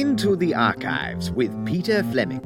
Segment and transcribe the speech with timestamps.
[0.00, 2.40] Into the Archives with Peter Fleming.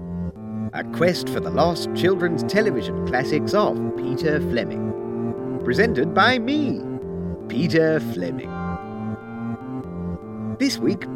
[0.72, 5.61] A quest for the lost children's television classics of Peter Fleming.
[5.64, 6.83] Presented by me,
[7.47, 8.51] Peter Fleming.
[10.58, 11.06] This week,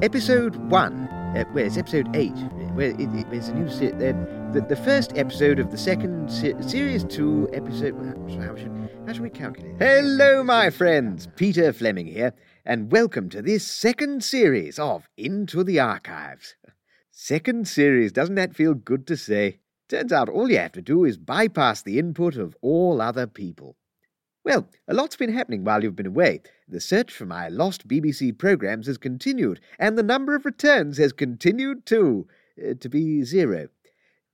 [0.00, 1.08] episode 1.
[1.34, 2.32] Uh, episode 8.
[2.76, 3.68] Well, it, it, it's a new.
[3.68, 7.96] Se- uh, the, the first episode of the second se- series 2 episode.
[8.40, 8.70] How should,
[9.08, 9.74] how should we calculate?
[9.78, 11.28] Hello, my friends.
[11.34, 12.34] Peter Fleming here,
[12.66, 16.56] and welcome to this second series of Into the Archives.
[17.10, 19.60] Second series, doesn't that feel good to say?
[19.88, 23.76] Turns out all you have to do is bypass the input of all other people.
[24.44, 26.42] Well, a lot's been happening while you've been away.
[26.68, 31.14] The search for my lost BBC programmes has continued, and the number of returns has
[31.14, 32.28] continued too,
[32.62, 33.68] uh, to be zero.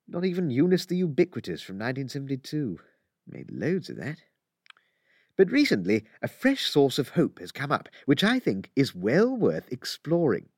[0.08, 2.80] Not even Eunice the Ubiquitous from 1972.
[3.28, 4.18] Made loads of that.
[5.36, 9.36] But recently, a fresh source of hope has come up, which I think is well
[9.36, 10.48] worth exploring.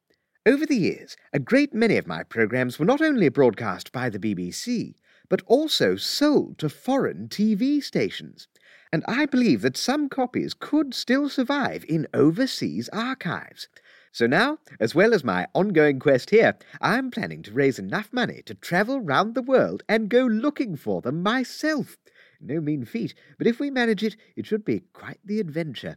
[0.44, 4.18] Over the years, a great many of my programmes were not only broadcast by the
[4.18, 4.94] BBC,
[5.28, 8.48] but also sold to foreign TV stations.
[8.92, 13.68] And I believe that some copies could still survive in overseas archives.
[14.12, 18.42] So now, as well as my ongoing quest here, I'm planning to raise enough money
[18.46, 21.96] to travel round the world and go looking for them myself.
[22.40, 25.96] No mean feat, but if we manage it, it should be quite the adventure.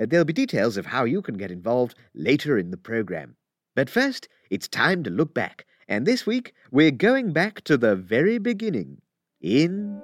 [0.00, 3.36] Uh, there'll be details of how you can get involved later in the programme.
[3.74, 7.96] But first, it's time to look back, and this week we're going back to the
[7.96, 9.00] very beginning.
[9.40, 10.00] In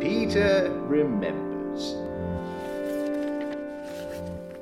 [0.00, 1.94] Peter Remembers.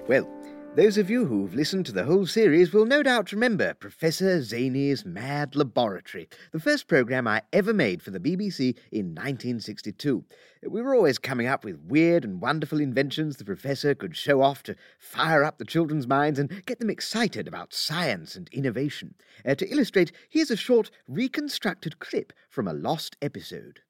[0.06, 0.28] Well,
[0.76, 5.04] those of you who've listened to the whole series will no doubt remember Professor Zaney's
[5.04, 10.24] Mad Laboratory, the first programme I ever made for the BBC in 1962.
[10.68, 14.64] We were always coming up with weird and wonderful inventions the Professor could show off
[14.64, 19.14] to fire up the children's minds and get them excited about science and innovation.
[19.46, 23.80] Uh, to illustrate, here's a short reconstructed clip from a lost episode.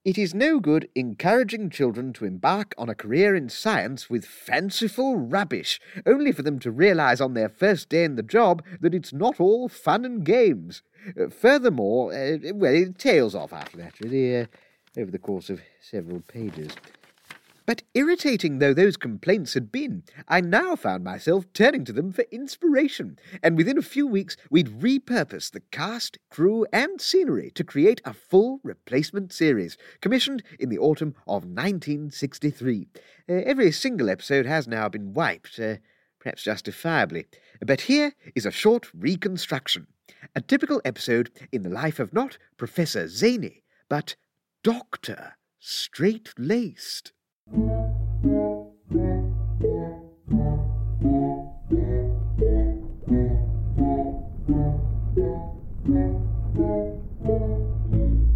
[0.04, 5.16] it is no good encouraging children to embark on a career in science with fanciful
[5.16, 9.12] rubbish, only for them to realize on their first day in the job that it's
[9.12, 10.82] not all fun and games.
[11.18, 14.46] Uh, furthermore, uh, well, it tails off after that, really, uh,
[14.96, 16.72] over the course of several pages.
[17.68, 22.24] But irritating though those complaints had been, I now found myself turning to them for
[22.30, 28.00] inspiration, and within a few weeks we'd repurposed the cast, crew, and scenery to create
[28.06, 32.88] a full replacement series, commissioned in the autumn of 1963.
[33.28, 35.74] Uh, every single episode has now been wiped, uh,
[36.20, 37.26] perhaps justifiably,
[37.60, 39.88] but here is a short reconstruction.
[40.34, 43.60] A typical episode in the life of not Professor Zaney,
[43.90, 44.16] but
[44.62, 47.12] Doctor Straight Laced.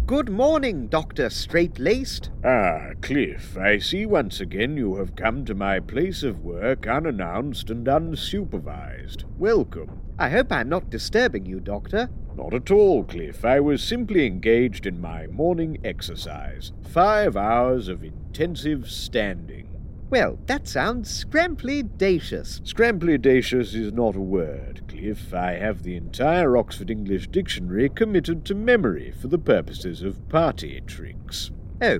[0.05, 2.31] Good morning, Doctor Straight Laced.
[2.43, 7.69] Ah, Cliff, I see once again you have come to my place of work unannounced
[7.69, 9.25] and unsupervised.
[9.37, 10.01] Welcome.
[10.17, 12.09] I hope I'm not disturbing you, Doctor.
[12.35, 13.45] Not at all, Cliff.
[13.45, 16.71] I was simply engaged in my morning exercise.
[16.89, 19.67] Five hours of intensive standing.
[20.09, 22.61] Well, that sounds scramplidacious.
[22.61, 25.33] Scramplidacious is not a word, Cliff.
[25.33, 30.81] I have the entire Oxford English Dictionary committed to memory for the purposes of party
[30.85, 31.51] tricks.
[31.81, 31.99] Oh.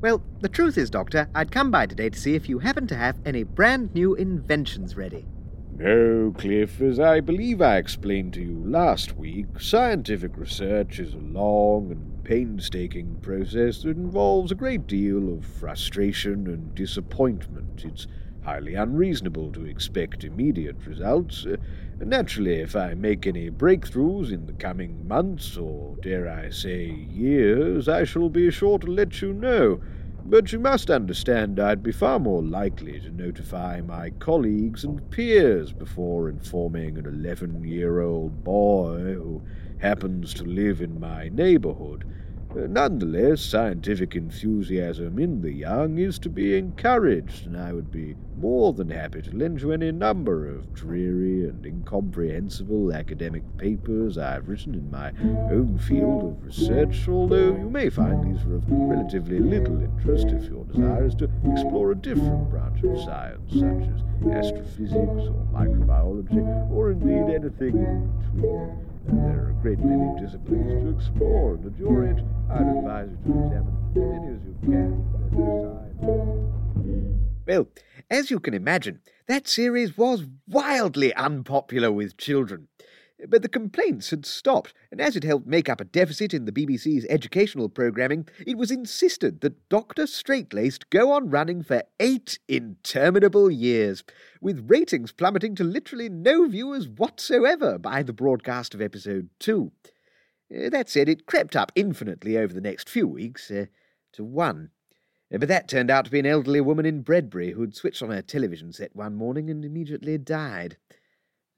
[0.00, 2.96] Well, the truth is, Doctor, I'd come by today to see if you happen to
[2.96, 5.26] have any brand new inventions ready.
[5.74, 11.18] No, Cliff, as I believe I explained to you last week, scientific research is a
[11.18, 17.84] long and painstaking process that involves a great deal of frustration and disappointment.
[17.86, 18.06] It's
[18.42, 21.46] highly unreasonable to expect immediate results.
[21.46, 21.56] Uh,
[21.98, 27.88] naturally, if I make any breakthroughs in the coming months, or dare I say years,
[27.88, 29.80] I shall be sure to let you know.
[30.24, 35.72] But you must understand I'd be far more likely to notify my colleagues and peers
[35.72, 39.42] before informing an eleven year old boy who
[39.78, 42.04] happens to live in my neighborhood.
[42.54, 48.74] Nonetheless, scientific enthusiasm in the young is to be encouraged, and I would be more
[48.74, 54.48] than happy to lend you any number of dreary and incomprehensible academic papers I have
[54.48, 55.12] written in my
[55.50, 60.44] own field of research, although you may find these are of relatively little interest if
[60.44, 66.70] your desire is to explore a different branch of science, such as astrophysics or microbiology,
[66.70, 68.88] or indeed anything in between.
[69.04, 72.22] There are a great many disciplines to explore, and at your age,
[72.52, 75.12] I'd advise you to examine as many as you can.
[77.46, 77.66] Well,
[78.10, 82.68] as you can imagine, that series was wildly unpopular with children.
[83.26, 86.52] But the complaints had stopped, and as it helped make up a deficit in the
[86.52, 90.02] BBC's educational programming, it was insisted that Dr.
[90.04, 94.04] Straightlaced go on running for eight interminable years,
[94.40, 99.70] with ratings plummeting to literally no viewers whatsoever by the broadcast of episode 2.
[100.52, 103.66] Uh, that said, it crept up infinitely over the next few weeks uh,
[104.12, 104.70] to one.
[105.32, 108.10] Uh, but that turned out to be an elderly woman in Bredbury who'd switched on
[108.10, 110.76] her television set one morning and immediately died.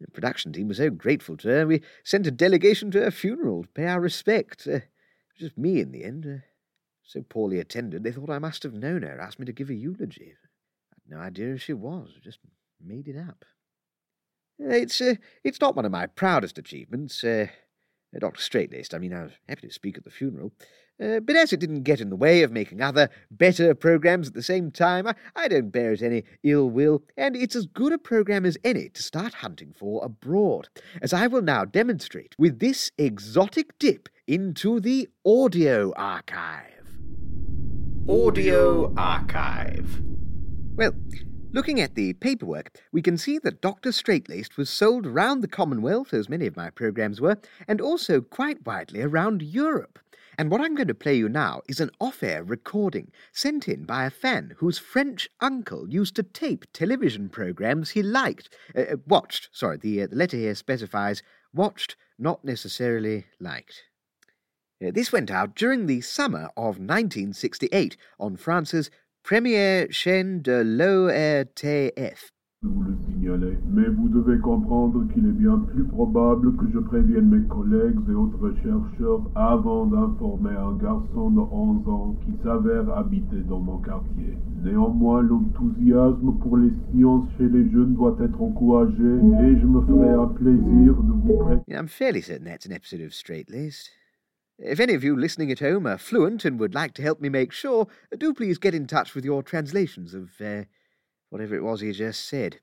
[0.00, 3.62] The production team was so grateful to her, we sent a delegation to her funeral
[3.62, 4.66] to pay our respect.
[4.66, 4.80] Uh,
[5.38, 6.26] just me in the end.
[6.26, 6.44] Uh,
[7.02, 9.74] so poorly attended, they thought I must have known her, asked me to give a
[9.74, 10.32] eulogy.
[10.32, 12.38] I had no idea who she was, just
[12.82, 13.44] made it up.
[14.62, 17.22] Uh, it's, uh, it's not one of my proudest achievements.
[17.22, 17.48] Uh,
[18.20, 18.40] Dr.
[18.40, 20.52] Straightlaced, I mean, I was happy to speak at the funeral.
[21.02, 24.34] Uh, but as it didn't get in the way of making other, better programs at
[24.34, 27.92] the same time, I, I don't bear it any ill will, and it's as good
[27.92, 30.68] a program as any to start hunting for abroad,
[31.02, 36.70] as I will now demonstrate with this exotic dip into the audio archive.
[38.08, 40.00] Audio archive.
[40.76, 40.92] Well,
[41.54, 43.90] Looking at the paperwork, we can see that Dr.
[43.90, 48.66] Straightlaced was sold around the Commonwealth, as many of my programs were, and also quite
[48.66, 50.00] widely around Europe.
[50.36, 53.84] And what I'm going to play you now is an off air recording sent in
[53.84, 58.52] by a fan whose French uncle used to tape television programs he liked.
[58.76, 61.22] Uh, uh watched, sorry, the, uh, the letter here specifies
[61.54, 63.84] watched, not necessarily liked.
[64.84, 68.90] Uh, this went out during the summer of 1968 on France's
[69.24, 72.30] première chaîne de l'ORTF.
[72.62, 77.30] vous le signaler, mais vous devez comprendre qu'il est bien plus probable que je prévienne
[77.30, 83.40] mes collègues et autres chercheurs avant d'informer un garçon de 11 ans qui s'avère habiter
[83.48, 84.36] dans mon quartier.
[84.62, 90.10] Néanmoins, l'enthousiasme pour les sciences chez les jeunes doit être encouragé et je me ferai
[90.10, 91.62] un plaisir de vous prêter.
[91.72, 93.88] I'm fairly certain that's an episode of Straight Laced.
[94.58, 97.28] If any of you listening at home are fluent and would like to help me
[97.28, 100.64] make sure, do please get in touch with your translations of uh,
[101.30, 102.60] whatever it was he just said.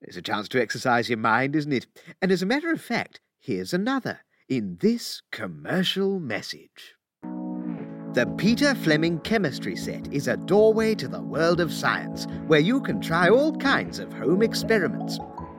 [0.00, 1.86] It's a chance to exercise your mind, isn't it?
[2.22, 6.94] And as a matter of fact, here's another in this commercial message.
[8.12, 12.80] The Peter Fleming Chemistry Set is a doorway to the world of science, where you
[12.80, 15.18] can try all kinds of home experiments.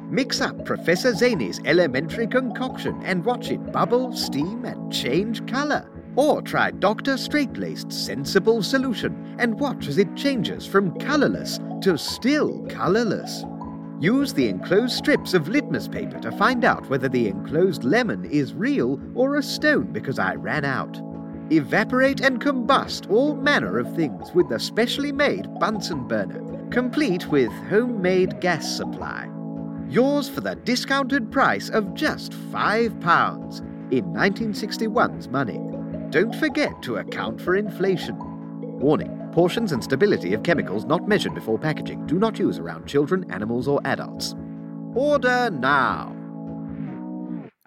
[0.10, 5.86] Mix up Professor Zany's elementary concoction and watch it bubble, steam, and change colour.
[6.16, 7.16] Or try Dr.
[7.16, 13.44] Straightlaced's sensible solution and watch as it changes from colourless to still colourless.
[14.00, 18.54] Use the enclosed strips of litmus paper to find out whether the enclosed lemon is
[18.54, 21.02] real or a stone because I ran out.
[21.52, 27.52] Evaporate and combust all manner of things with the specially made Bunsen burner, complete with
[27.70, 29.30] homemade gas supply.
[29.89, 33.60] Yours for the discounted price of just £5
[33.91, 35.62] in 1961's money.
[36.10, 38.17] Don't forget to account for inflation.
[38.79, 42.06] Warning portions and stability of chemicals not measured before packaging.
[42.08, 44.36] Do not use around children, animals, or adults.
[44.96, 46.15] Order now.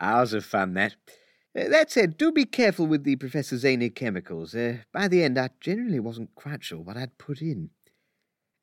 [0.00, 0.96] Hours of fun, that.
[1.56, 4.54] Uh, that said, do be careful with the Professor Zany chemicals.
[4.54, 7.70] Uh, by the end, I generally wasn't quite sure what I'd put in.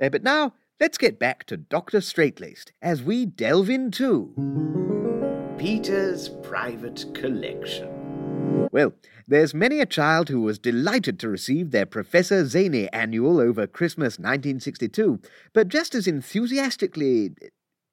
[0.02, 2.00] Uh, but now, let's get back to Dr.
[2.00, 4.34] Straightlaced as we delve into
[5.58, 8.70] Peter's private collection.
[8.72, 8.94] Well,
[9.28, 14.20] there's many a child who was delighted to receive their Professor Zany annual over Christmas
[14.20, 15.20] 1962,
[15.54, 17.32] but just as enthusiastically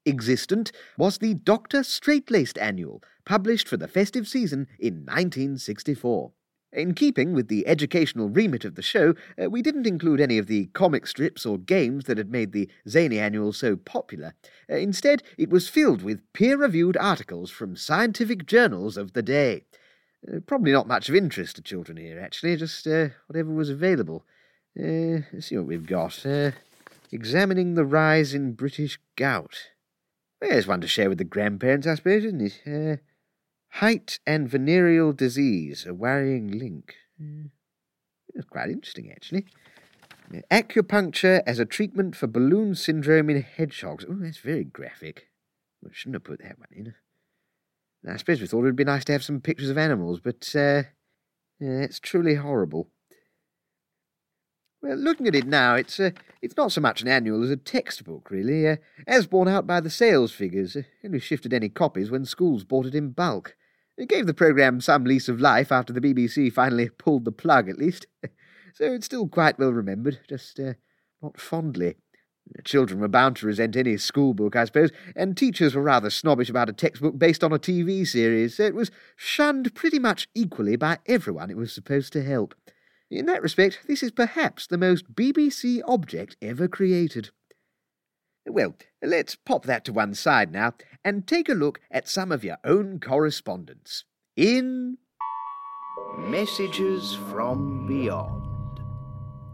[0.06, 1.80] existent was the Dr.
[1.80, 6.32] Straightlaced annual, published for the festive season in 1964.
[6.74, 10.48] In keeping with the educational remit of the show, uh, we didn't include any of
[10.48, 14.34] the comic strips or games that had made the Zany Annual so popular.
[14.68, 19.62] Uh, instead, it was filled with peer reviewed articles from scientific journals of the day.
[20.26, 24.24] Uh, probably not much of interest to children here, actually, just uh, whatever was available.
[24.76, 26.26] Uh, let's see what we've got.
[26.26, 26.50] Uh,
[27.12, 29.68] examining the rise in British gout.
[30.40, 33.00] There's one to share with the grandparents, I suppose, isn't it?
[33.78, 36.94] Height and venereal disease, a worrying link.
[37.20, 37.48] Uh,
[38.32, 39.46] that's quite interesting, actually.
[40.50, 44.04] Acupuncture as a treatment for balloon syndrome in hedgehogs.
[44.08, 45.28] Oh, that's very graphic.
[45.84, 46.94] I shouldn't have put that one in.
[48.08, 50.48] I suppose we thought it would be nice to have some pictures of animals, but
[50.54, 50.84] uh,
[51.58, 52.90] yeah, it's truly horrible.
[54.82, 56.10] Well, looking at it now, it's uh,
[56.42, 58.76] it's not so much an annual as a textbook, really, uh,
[59.06, 60.76] as borne out by the sales figures.
[60.76, 63.56] Uh, only shifted any copies when schools bought it in bulk.
[63.96, 67.68] It gave the programme some lease of life after the BBC finally pulled the plug,
[67.68, 68.06] at least.
[68.74, 70.74] so it's still quite well remembered, just uh,
[71.22, 71.96] not fondly.
[72.64, 76.68] Children were bound to resent any schoolbook, I suppose, and teachers were rather snobbish about
[76.68, 80.98] a textbook based on a TV series, so it was shunned pretty much equally by
[81.06, 82.54] everyone it was supposed to help.
[83.10, 87.30] In that respect, this is perhaps the most BBC object ever created.
[88.46, 90.74] Well, let's pop that to one side now
[91.04, 94.04] and take a look at some of your own correspondence.
[94.36, 94.98] In
[96.18, 98.80] Messages from Beyond.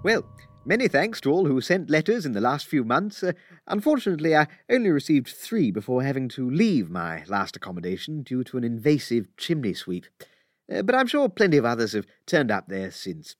[0.02, 0.24] Well,
[0.66, 3.22] Many thanks to all who sent letters in the last few months.
[3.22, 3.32] Uh,
[3.66, 8.64] unfortunately, I only received three before having to leave my last accommodation due to an
[8.64, 10.04] invasive chimney sweep.
[10.70, 13.36] Uh, but I'm sure plenty of others have turned up there since.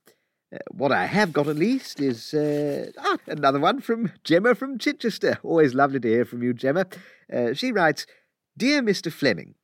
[0.53, 4.79] Uh, what I have got at least is uh, ah, another one from Gemma from
[4.79, 5.39] Chichester.
[5.45, 6.87] Always lovely to hear from you, Gemma.
[7.33, 8.07] Uh, she writes,
[8.57, 9.13] Dear Mr.
[9.13, 9.55] Fleming,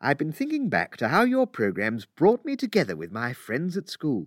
[0.00, 3.88] I've been thinking back to how your programs brought me together with my friends at
[3.88, 4.26] school.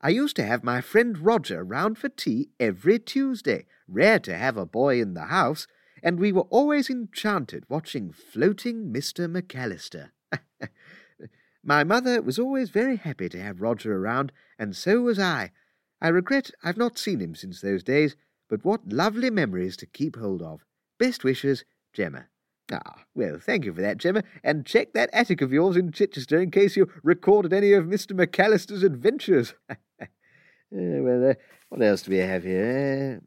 [0.00, 3.66] I used to have my friend Roger round for tea every Tuesday.
[3.86, 5.66] Rare to have a boy in the house,
[6.02, 9.30] and we were always enchanted watching floating Mr.
[9.30, 10.08] McAllister.
[11.62, 15.50] My mother was always very happy to have Roger around, and so was I.
[16.00, 18.16] I regret I've not seen him since those days,
[18.48, 20.64] but what lovely memories to keep hold of.
[20.98, 22.26] Best wishes, Gemma.
[22.72, 26.40] Ah, well, thank you for that, Gemma, and check that attic of yours in Chichester
[26.40, 28.12] in case you recorded any of Mr.
[28.12, 29.54] McAllister's adventures.
[29.68, 29.74] Uh,
[30.70, 31.34] well, uh,
[31.68, 33.20] what else do we have here?
[33.20, 33.26] Uh,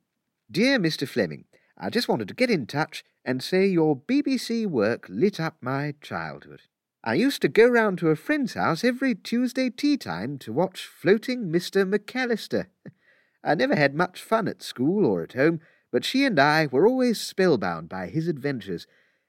[0.49, 1.07] dear Mr.
[1.07, 1.45] Fleming,
[1.77, 5.93] I just wanted to get in touch and say your BBC work lit up my
[6.01, 6.61] childhood.
[7.05, 10.85] I used to go round to a friend's house every Tuesday tea time to watch
[10.85, 11.85] Floating Mr.
[11.85, 12.67] McAllister.
[13.43, 15.59] I never had much fun at school or at home,
[15.91, 18.87] but she and I were always spellbound by his adventures.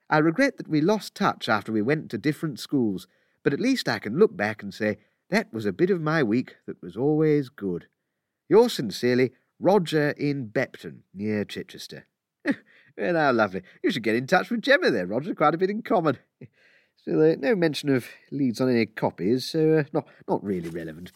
[0.09, 3.09] I regret that we lost touch after we went to different schools,
[3.43, 4.99] but at least I can look back and say
[5.31, 7.87] that was a bit of my week that was always good.
[8.49, 12.07] Yours sincerely, Roger in Bepton, near Chichester.
[12.97, 13.63] well, how lovely.
[13.83, 15.35] You should get in touch with Gemma there, Roger.
[15.35, 16.19] Quite a bit in common.
[17.05, 21.13] Still, uh, no mention of leads on any copies, so uh, not, not really relevant.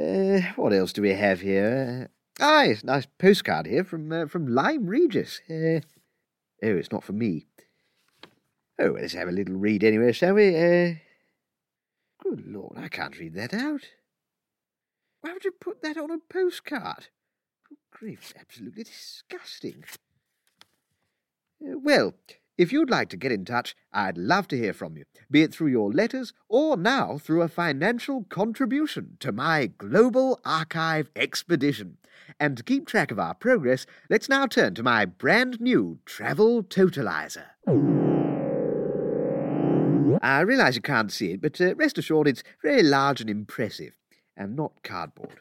[0.00, 2.08] Uh, what else do we have here?
[2.38, 5.40] Uh, ah, yes, nice postcard here from uh, from Lyme Regis.
[5.50, 5.82] Uh,
[6.62, 7.48] oh, it's not for me.
[8.78, 10.52] Oh, let's have a little read anyway, shall we?
[12.22, 13.82] Good Lord, I can't read that out.
[15.22, 17.08] Why would you put that on a postcard?
[17.68, 19.82] Good grief, it's absolutely disgusting.
[21.58, 22.14] Well,
[22.58, 25.52] if you'd like to get in touch, I'd love to hear from you, be it
[25.52, 31.98] through your letters or now through a financial contribution to my Global Archive expedition.
[32.40, 36.62] And to keep track of our progress, let's now turn to my brand new Travel
[36.62, 37.44] Totalizer.
[40.22, 43.98] I realize you can't see it, but uh, rest assured it's very large and impressive
[44.36, 45.40] and not cardboard.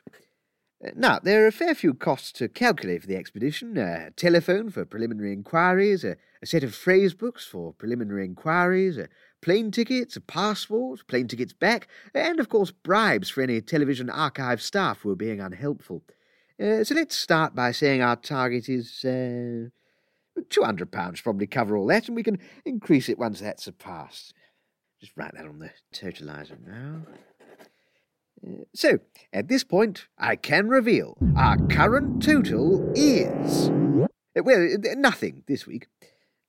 [0.94, 4.86] Now, there are a fair few costs to calculate for the expedition a telephone for
[4.86, 9.08] preliminary inquiries, a, a set of phrase books for preliminary inquiries, a
[9.42, 14.62] plane tickets, a passport, plane tickets back, and of course bribes for any television archive
[14.62, 16.04] staff who are being unhelpful.
[16.62, 19.70] Uh, so let's start by saying our target is uh,
[20.40, 24.34] £200 probably cover all that, and we can increase it once that's surpassed.
[25.00, 27.02] Just write that on the totalizer now.
[28.74, 29.00] So,
[29.34, 33.70] at this point, I can reveal our current total is.
[34.36, 35.88] Well, nothing this week.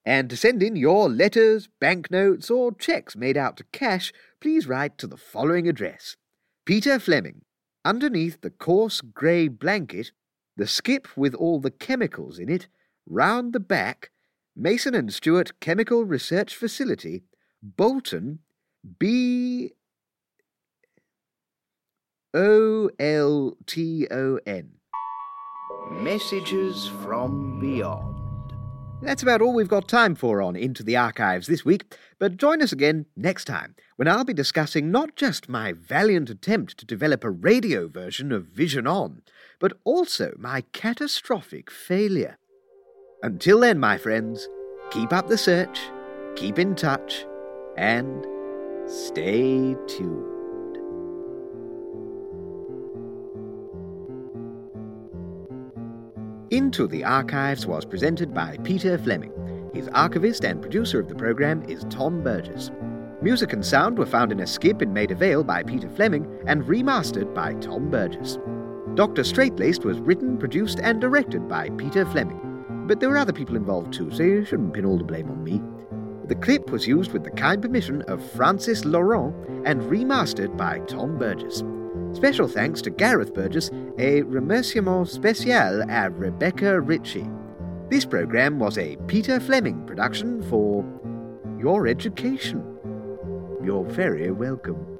[0.04, 4.98] And to send in your letters, banknotes, or cheques made out to cash, please write
[4.98, 6.16] to the following address
[6.64, 7.42] Peter Fleming,
[7.84, 10.12] underneath the coarse grey blanket,
[10.56, 12.68] the skip with all the chemicals in it,
[13.06, 14.10] round the back,
[14.54, 17.24] Mason and Stewart Chemical Research Facility,
[17.62, 18.40] Bolton,
[18.98, 19.72] B.
[22.36, 24.72] O L T O N.
[25.90, 28.52] Messages from Beyond.
[29.00, 32.60] That's about all we've got time for on Into the Archives this week, but join
[32.60, 37.24] us again next time when I'll be discussing not just my valiant attempt to develop
[37.24, 39.22] a radio version of Vision On,
[39.58, 42.36] but also my catastrophic failure.
[43.22, 44.46] Until then, my friends,
[44.90, 45.80] keep up the search,
[46.34, 47.24] keep in touch,
[47.78, 48.26] and
[48.86, 50.35] stay tuned.
[56.66, 59.70] Into the Archives was presented by Peter Fleming.
[59.73, 62.73] His archivist and producer of the program is Tom Burgess.
[63.23, 66.64] Music and sound were found in a skip and made avail by Peter Fleming and
[66.64, 68.38] remastered by Tom Burgess.
[68.96, 69.23] Dr.
[69.23, 72.40] Straightlaced was written, produced, and directed by Peter Fleming.
[72.88, 75.44] But there were other people involved too, so you shouldn't pin all the blame on
[75.44, 75.62] me.
[76.26, 81.16] The clip was used with the kind permission of Francis Laurent and remastered by Tom
[81.16, 81.62] Burgess.
[82.16, 87.28] Special thanks to Gareth Burgess, a remerciement spécial à Rebecca Ritchie.
[87.90, 90.82] This program was a Peter Fleming production for
[91.61, 92.64] your education.
[93.62, 94.95] You're very welcome.